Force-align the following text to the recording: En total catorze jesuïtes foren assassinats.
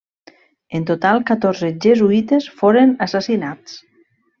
En 0.79 0.87
total 0.91 1.21
catorze 1.31 1.71
jesuïtes 1.85 2.51
foren 2.63 2.99
assassinats. 3.09 3.83